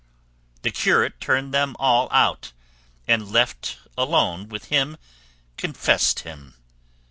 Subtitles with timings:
[0.63, 2.53] The curate turned them all out,
[3.07, 4.97] and left alone with him
[5.57, 6.55] confessed him.